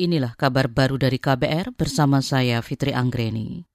Inilah 0.00 0.32
kabar 0.32 0.72
baru 0.72 0.96
dari 0.96 1.20
KBR 1.20 1.76
bersama 1.76 2.24
saya 2.24 2.64
Fitri 2.64 2.96
Anggreni. 2.96 3.68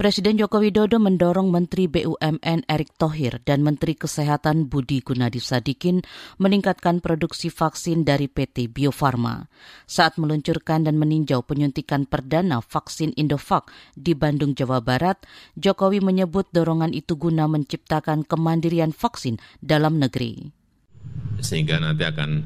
Presiden 0.00 0.40
Joko 0.40 0.64
Widodo 0.64 0.96
mendorong 0.96 1.52
Menteri 1.52 1.84
BUMN 1.84 2.64
Erick 2.64 2.96
Thohir 2.96 3.44
dan 3.44 3.60
Menteri 3.60 3.92
Kesehatan 3.92 4.72
Budi 4.72 5.04
Gunadi 5.04 5.44
Sadikin 5.44 6.00
meningkatkan 6.40 7.04
produksi 7.04 7.52
vaksin 7.52 8.08
dari 8.08 8.32
PT 8.32 8.72
Bio 8.72 8.96
Farma. 8.96 9.44
Saat 9.84 10.16
meluncurkan 10.16 10.88
dan 10.88 10.96
meninjau 10.96 11.44
penyuntikan 11.44 12.08
perdana 12.08 12.64
vaksin 12.64 13.12
Indovac 13.20 13.68
di 13.92 14.16
Bandung, 14.16 14.56
Jawa 14.56 14.80
Barat, 14.80 15.20
Jokowi 15.52 16.00
menyebut 16.00 16.48
dorongan 16.48 16.96
itu 16.96 17.12
guna 17.20 17.44
menciptakan 17.44 18.24
kemandirian 18.24 18.96
vaksin 18.96 19.36
dalam 19.60 20.00
negeri. 20.00 20.48
Sehingga 21.44 21.76
nanti 21.76 22.08
akan 22.08 22.40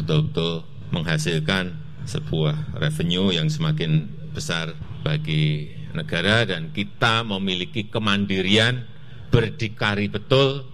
betul-betul 0.00 0.64
menghasilkan 0.96 1.83
sebuah 2.04 2.76
revenue 2.78 3.32
yang 3.32 3.48
semakin 3.48 4.08
besar 4.36 4.76
bagi 5.00 5.72
negara 5.94 6.44
dan 6.44 6.74
kita 6.74 7.22
memiliki 7.24 7.88
kemandirian 7.88 8.84
berdikari 9.30 10.10
betul 10.10 10.66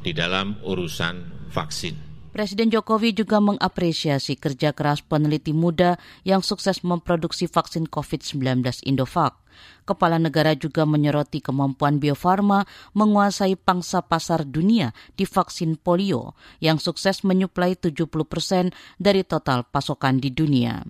di 0.00 0.14
dalam 0.14 0.58
urusan 0.64 1.48
vaksin. 1.52 2.07
Presiden 2.38 2.70
Jokowi 2.70 3.18
juga 3.18 3.42
mengapresiasi 3.42 4.38
kerja 4.38 4.70
keras 4.70 5.02
peneliti 5.02 5.50
muda 5.50 5.98
yang 6.22 6.38
sukses 6.38 6.86
memproduksi 6.86 7.50
vaksin 7.50 7.90
COVID-19 7.90 8.62
Indovac. 8.86 9.42
Kepala 9.82 10.22
negara 10.22 10.54
juga 10.54 10.86
menyoroti 10.86 11.42
kemampuan 11.42 11.98
Bio 11.98 12.14
Farma 12.14 12.62
menguasai 12.94 13.58
pangsa 13.58 14.06
pasar 14.06 14.46
dunia 14.46 14.94
di 15.18 15.26
vaksin 15.26 15.82
polio 15.82 16.38
yang 16.62 16.78
sukses 16.78 17.26
menyuplai 17.26 17.74
70 17.74 18.06
persen 18.30 18.70
dari 19.02 19.26
total 19.26 19.66
pasokan 19.66 20.22
di 20.22 20.30
dunia. 20.30 20.86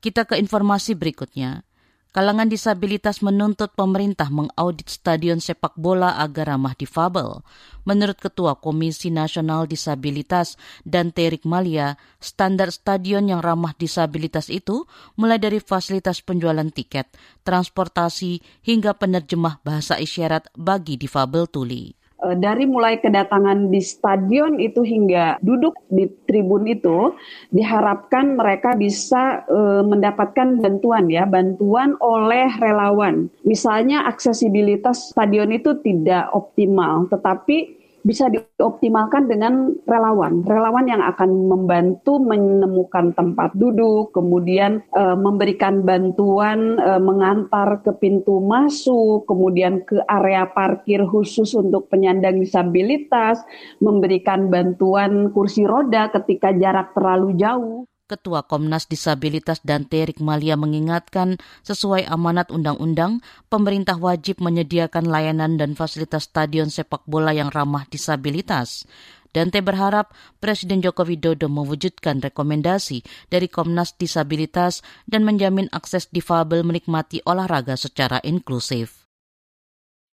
Kita 0.00 0.24
ke 0.24 0.40
informasi 0.40 0.96
berikutnya. 0.96 1.68
Kalangan 2.12 2.44
disabilitas 2.44 3.24
menuntut 3.24 3.72
pemerintah 3.72 4.28
mengaudit 4.28 4.84
stadion 4.84 5.40
sepak 5.40 5.72
bola 5.80 6.20
agar 6.20 6.52
ramah 6.52 6.76
difabel. 6.76 7.40
Menurut 7.88 8.20
Ketua 8.20 8.60
Komisi 8.60 9.08
Nasional 9.08 9.64
Disabilitas 9.64 10.60
dan 10.84 11.08
Terik 11.16 11.48
Malia, 11.48 11.96
standar 12.20 12.68
stadion 12.68 13.32
yang 13.32 13.40
ramah 13.40 13.72
disabilitas 13.72 14.52
itu 14.52 14.84
mulai 15.16 15.40
dari 15.40 15.56
fasilitas 15.56 16.20
penjualan 16.20 16.68
tiket, 16.68 17.08
transportasi, 17.48 18.44
hingga 18.60 18.92
penerjemah 18.92 19.64
bahasa 19.64 19.96
isyarat 19.96 20.52
bagi 20.52 21.00
difabel 21.00 21.48
tuli. 21.48 22.01
Eh, 22.22 22.38
dari 22.38 22.70
mulai 22.70 23.02
kedatangan 23.02 23.66
di 23.66 23.82
stadion 23.82 24.62
itu 24.62 24.86
hingga 24.86 25.42
duduk 25.42 25.74
di 25.90 26.06
tribun 26.22 26.70
itu 26.70 27.18
diharapkan 27.50 28.38
mereka 28.38 28.78
bisa 28.78 29.42
uh, 29.50 29.82
mendapatkan 29.82 30.62
bantuan 30.62 31.10
ya 31.10 31.26
bantuan 31.26 31.98
oleh 31.98 32.46
relawan. 32.62 33.26
Misalnya 33.42 34.06
aksesibilitas 34.06 35.10
stadion 35.10 35.50
itu 35.50 35.74
tidak 35.82 36.30
optimal 36.30 37.10
tetapi 37.10 37.81
bisa 38.02 38.26
dioptimalkan 38.26 39.30
dengan 39.30 39.70
relawan, 39.86 40.42
relawan 40.42 40.90
yang 40.90 41.02
akan 41.02 41.30
membantu 41.46 42.18
menemukan 42.18 43.14
tempat 43.14 43.54
duduk, 43.54 44.10
kemudian 44.10 44.82
e, 44.90 45.02
memberikan 45.14 45.86
bantuan 45.86 46.82
e, 46.82 46.98
mengantar 46.98 47.78
ke 47.86 47.94
pintu 48.02 48.42
masuk, 48.42 49.22
kemudian 49.30 49.86
ke 49.86 50.02
area 50.10 50.50
parkir 50.50 51.06
khusus 51.06 51.54
untuk 51.54 51.86
penyandang 51.86 52.42
disabilitas, 52.42 53.38
memberikan 53.78 54.50
bantuan 54.50 55.30
kursi 55.30 55.62
roda 55.62 56.10
ketika 56.10 56.50
jarak 56.50 56.90
terlalu 56.98 57.38
jauh. 57.38 57.86
Ketua 58.12 58.44
Komnas 58.44 58.84
Disabilitas 58.92 59.64
dan 59.64 59.88
Terik 59.88 60.20
Malia 60.20 60.60
mengingatkan 60.60 61.40
sesuai 61.64 62.04
amanat 62.04 62.52
undang-undang, 62.52 63.24
pemerintah 63.48 63.96
wajib 63.96 64.44
menyediakan 64.44 65.08
layanan 65.08 65.56
dan 65.56 65.72
fasilitas 65.72 66.28
stadion 66.28 66.68
sepak 66.68 67.08
bola 67.08 67.32
yang 67.32 67.48
ramah 67.48 67.88
disabilitas. 67.88 68.84
Dante 69.32 69.64
berharap 69.64 70.12
Presiden 70.44 70.84
Joko 70.84 71.08
Widodo 71.08 71.48
mewujudkan 71.48 72.20
rekomendasi 72.20 73.00
dari 73.32 73.48
Komnas 73.48 73.96
Disabilitas 73.96 74.84
dan 75.08 75.24
menjamin 75.24 75.72
akses 75.72 76.12
difabel 76.12 76.68
menikmati 76.68 77.24
olahraga 77.24 77.80
secara 77.80 78.20
inklusif. 78.20 79.08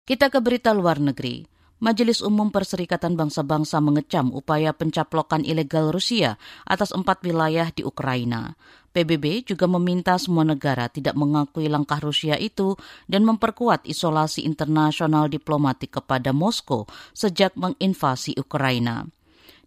Kita 0.08 0.32
ke 0.32 0.40
berita 0.40 0.72
luar 0.72 0.96
negeri. 0.96 1.44
Majelis 1.82 2.22
Umum 2.22 2.54
Perserikatan 2.54 3.18
Bangsa-Bangsa 3.18 3.82
mengecam 3.82 4.30
upaya 4.30 4.70
pencaplokan 4.70 5.42
ilegal 5.42 5.90
Rusia 5.90 6.38
atas 6.62 6.94
empat 6.94 7.26
wilayah 7.26 7.74
di 7.74 7.82
Ukraina. 7.82 8.54
PBB 8.94 9.42
juga 9.42 9.66
meminta 9.66 10.14
semua 10.14 10.46
negara 10.46 10.86
tidak 10.86 11.18
mengakui 11.18 11.66
langkah 11.66 11.98
Rusia 11.98 12.38
itu 12.38 12.78
dan 13.10 13.26
memperkuat 13.26 13.82
isolasi 13.82 14.46
internasional 14.46 15.26
diplomatik 15.26 15.98
kepada 15.98 16.30
Moskow 16.30 16.86
sejak 17.18 17.50
menginvasi 17.58 18.38
Ukraina. 18.38 19.02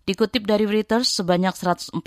Dikutip 0.06 0.46
dari 0.46 0.70
Reuters, 0.70 1.18
sebanyak 1.18 1.58
143 1.58 1.98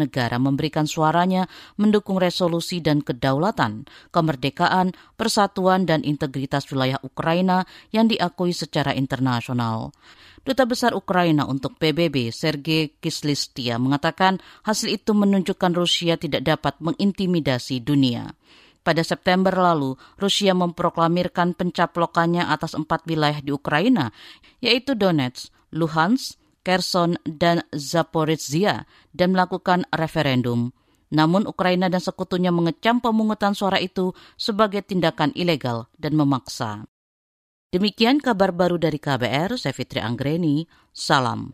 negara 0.00 0.40
memberikan 0.40 0.88
suaranya 0.88 1.44
mendukung 1.76 2.16
resolusi 2.16 2.80
dan 2.80 3.04
kedaulatan, 3.04 3.84
kemerdekaan, 4.08 4.96
persatuan, 5.20 5.84
dan 5.84 6.00
integritas 6.08 6.64
wilayah 6.72 6.96
Ukraina 7.04 7.68
yang 7.92 8.08
diakui 8.08 8.56
secara 8.56 8.96
internasional. 8.96 9.92
Duta 10.40 10.64
Besar 10.64 10.96
Ukraina 10.96 11.44
untuk 11.44 11.76
PBB, 11.76 12.32
Sergei 12.32 12.96
Kislistia, 12.96 13.76
mengatakan 13.76 14.40
hasil 14.64 14.96
itu 14.96 15.12
menunjukkan 15.12 15.76
Rusia 15.76 16.16
tidak 16.16 16.48
dapat 16.48 16.80
mengintimidasi 16.80 17.84
dunia. 17.84 18.32
Pada 18.80 19.04
September 19.04 19.52
lalu, 19.52 20.00
Rusia 20.16 20.56
memproklamirkan 20.56 21.52
pencaplokannya 21.52 22.48
atas 22.48 22.72
empat 22.72 23.04
wilayah 23.04 23.44
di 23.44 23.52
Ukraina, 23.52 24.16
yaitu 24.64 24.96
Donetsk, 24.96 25.52
Luhansk, 25.76 26.40
Kherson, 26.64 27.20
dan 27.28 27.60
Zaporizhia 27.76 28.88
dan 29.12 29.36
melakukan 29.36 29.84
referendum. 29.92 30.72
Namun 31.12 31.44
Ukraina 31.44 31.92
dan 31.92 32.00
sekutunya 32.00 32.48
mengecam 32.48 33.04
pemungutan 33.04 33.52
suara 33.52 33.76
itu 33.78 34.16
sebagai 34.40 34.80
tindakan 34.80 35.30
ilegal 35.36 35.92
dan 36.00 36.16
memaksa. 36.16 36.88
Demikian 37.68 38.24
kabar 38.24 38.56
baru 38.56 38.80
dari 38.80 38.96
KBR, 38.96 39.60
saya 39.60 39.76
Fitri 39.76 40.00
Anggreni, 40.00 40.64
salam. 40.96 41.52